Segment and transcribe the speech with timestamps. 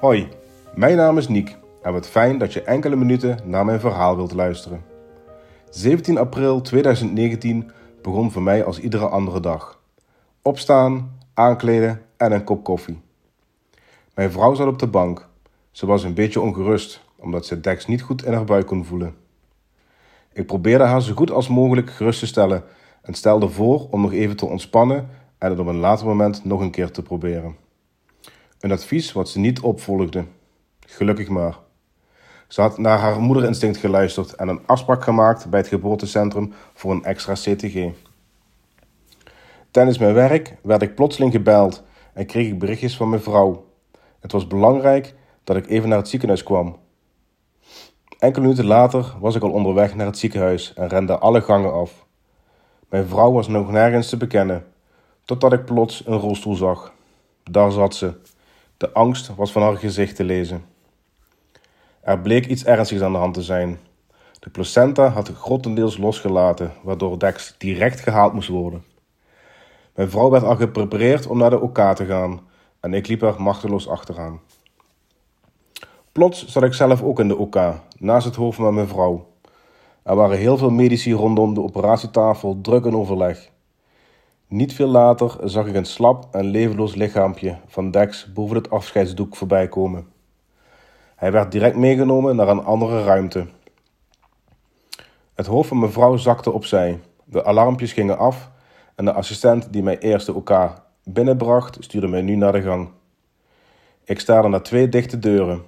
[0.00, 0.28] Hoi,
[0.74, 4.32] mijn naam is Niek en wat fijn dat je enkele minuten naar mijn verhaal wilt
[4.32, 4.84] luisteren.
[5.70, 7.70] 17 april 2019
[8.02, 9.80] begon voor mij als iedere andere dag.
[10.42, 13.00] Opstaan, aankleden en een kop koffie.
[14.14, 15.28] Mijn vrouw zat op de bank.
[15.70, 19.14] Ze was een beetje ongerust omdat ze Dex niet goed in haar buik kon voelen.
[20.32, 22.64] Ik probeerde haar zo goed als mogelijk gerust te stellen
[23.02, 26.60] en stelde voor om nog even te ontspannen en het op een later moment nog
[26.60, 27.68] een keer te proberen.
[28.60, 30.24] Een advies wat ze niet opvolgde.
[30.86, 31.58] Gelukkig maar.
[32.48, 37.04] Ze had naar haar moederinstinct geluisterd en een afspraak gemaakt bij het geboortecentrum voor een
[37.04, 37.88] extra CTG.
[39.70, 41.82] Tijdens mijn werk werd ik plotseling gebeld
[42.12, 43.64] en kreeg ik berichtjes van mijn vrouw.
[44.20, 46.78] Het was belangrijk dat ik even naar het ziekenhuis kwam.
[48.18, 52.06] Enkele minuten later was ik al onderweg naar het ziekenhuis en rende alle gangen af.
[52.88, 54.64] Mijn vrouw was nog nergens te bekennen,
[55.24, 56.92] totdat ik plots een rolstoel zag.
[57.50, 58.12] Daar zat ze.
[58.80, 60.64] De angst was van haar gezicht te lezen.
[62.00, 63.78] Er bleek iets ernstigs aan de hand te zijn.
[64.38, 68.84] De placenta had grotendeels losgelaten, waardoor Dex direct gehaald moest worden.
[69.94, 72.40] Mijn vrouw werd al geprepareerd om naar de OK te gaan
[72.80, 74.40] en ik liep er machteloos achteraan.
[76.12, 79.28] Plots zat ik zelf ook in de OK, naast het hoofd van mijn vrouw.
[80.02, 83.50] Er waren heel veel medici rondom de operatietafel, druk in overleg.
[84.50, 89.36] Niet veel later zag ik een slap en levenloos lichaampje van Dex boven het afscheidsdoek
[89.36, 90.06] voorbij komen.
[91.16, 93.46] Hij werd direct meegenomen naar een andere ruimte.
[95.34, 97.00] Het hoofd van mijn vrouw zakte opzij.
[97.24, 98.50] De alarmpjes gingen af
[98.94, 102.90] en de assistent die mij eerst de OK binnenbracht, stuurde mij nu naar de gang.
[104.04, 105.62] Ik staarde naar twee dichte deuren.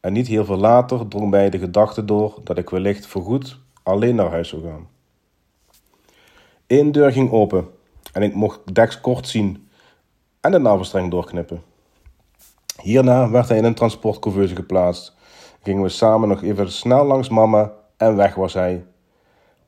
[0.00, 4.14] En niet heel veel later drong mij de gedachte door dat ik wellicht voorgoed alleen
[4.14, 4.88] naar huis zou gaan.
[6.66, 7.73] Eén deur ging open
[8.14, 9.68] en ik mocht Dex kort zien
[10.40, 11.62] en de navelstreng doorknippen.
[12.82, 15.14] Hierna werd hij in een transportcouveuse geplaatst.
[15.62, 18.84] Gingen we samen nog even snel langs mama en weg was hij.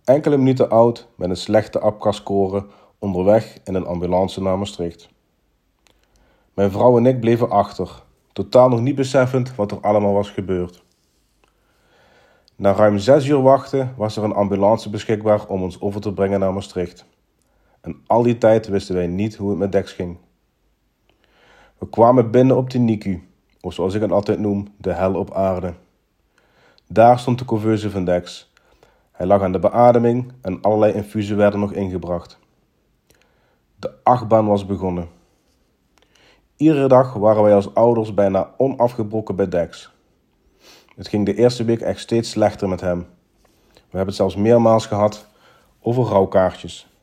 [0.05, 2.67] Enkele minuten oud met een slechte abgascore
[2.99, 5.09] onderweg in een ambulance naar Maastricht.
[6.55, 8.03] Mijn vrouw en ik bleven achter,
[8.33, 10.85] totaal nog niet beseffend wat er allemaal was gebeurd.
[12.57, 16.41] Na ruim zes uur wachten was er een ambulance beschikbaar om ons over te brengen
[16.41, 17.07] naar Maastricht.
[17.87, 20.17] En al die tijd wisten wij niet hoe het met Dex ging.
[21.79, 23.29] We kwamen binnen op de NICU,
[23.61, 25.75] of zoals ik het altijd noem, de hel op aarde.
[26.89, 28.53] Daar stond de couveuse van Dex.
[29.13, 32.39] Hij lag aan de beademing en allerlei infusen werden nog ingebracht.
[33.77, 35.09] De achtbaan was begonnen.
[36.57, 39.93] Iedere dag waren wij als ouders bijna onafgebroken bij Dex.
[40.97, 42.99] Het ging de eerste week echt steeds slechter met hem.
[43.73, 45.27] We hebben het zelfs meermaals gehad
[45.81, 46.96] over rouwkaartjes.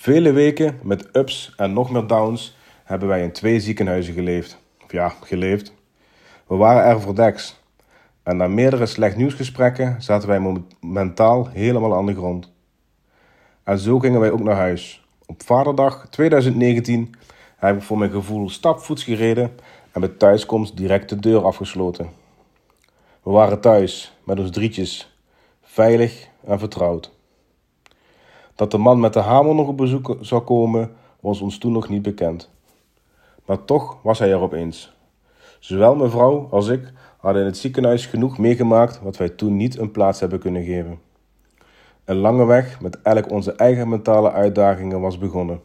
[0.00, 4.58] Vele weken met ups en nog meer downs hebben wij in twee ziekenhuizen geleefd.
[4.84, 5.72] Of ja, geleefd.
[6.46, 7.60] We waren er voor Dex.
[8.22, 12.52] En na meerdere slecht nieuwsgesprekken zaten wij mentaal helemaal aan de grond.
[13.64, 15.06] En zo gingen wij ook naar huis.
[15.26, 17.14] Op Vaderdag 2019
[17.56, 19.52] heb ik voor mijn gevoel stapvoets gereden
[19.92, 22.10] en met thuiskomst direct de deur afgesloten.
[23.22, 25.16] We waren thuis met ons drietjes,
[25.62, 27.18] veilig en vertrouwd.
[28.60, 30.90] Dat de man met de hamer nog op bezoek zou komen,
[31.20, 32.50] was ons toen nog niet bekend.
[33.44, 34.92] Maar toch was hij er opeens.
[35.58, 39.90] Zowel mevrouw als ik hadden in het ziekenhuis genoeg meegemaakt wat wij toen niet een
[39.90, 41.00] plaats hebben kunnen geven.
[42.04, 45.60] Een lange weg met elk onze eigen mentale uitdagingen was begonnen.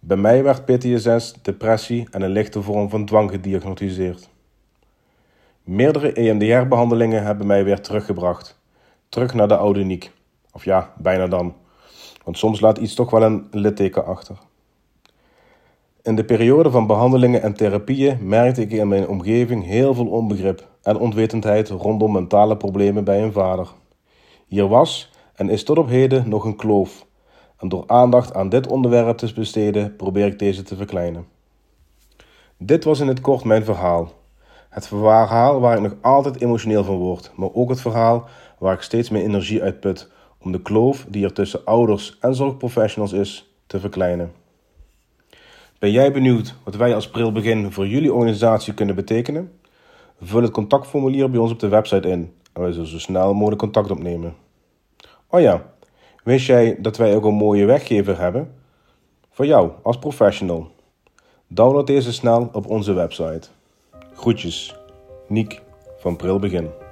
[0.00, 4.28] Bij mij werd PTSS, depressie en een lichte vorm van dwang gediagnosticeerd.
[5.62, 8.60] Meerdere EMDR-behandelingen hebben mij weer teruggebracht.
[9.08, 10.10] Terug naar de oude Niek.
[10.52, 11.54] Of ja, bijna dan.
[12.28, 14.36] Want soms laat iets toch wel een litteken achter.
[16.02, 20.68] In de periode van behandelingen en therapieën merkte ik in mijn omgeving heel veel onbegrip
[20.82, 23.68] en onwetendheid rondom mentale problemen bij een vader.
[24.46, 27.06] Hier was en is tot op heden nog een kloof.
[27.56, 31.26] En door aandacht aan dit onderwerp te besteden, probeer ik deze te verkleinen.
[32.58, 34.12] Dit was in het kort mijn verhaal.
[34.68, 38.28] Het verhaal waar ik nog altijd emotioneel van word, maar ook het verhaal
[38.58, 40.16] waar ik steeds meer energie uit put
[40.48, 44.32] om de kloof die er tussen ouders en zorgprofessionals is, te verkleinen.
[45.78, 49.52] Ben jij benieuwd wat wij als Prilbegin voor jullie organisatie kunnen betekenen?
[50.20, 53.60] Vul het contactformulier bij ons op de website in en wij zullen zo snel mogelijk
[53.60, 54.34] contact opnemen.
[55.26, 55.72] Oh ja,
[56.24, 58.54] wist jij dat wij ook een mooie weggever hebben?
[59.30, 60.70] Voor jou als professional.
[61.46, 63.48] Download deze snel op onze website.
[64.14, 64.74] Groetjes,
[65.26, 65.62] Niek
[65.98, 66.87] van Prilbegin.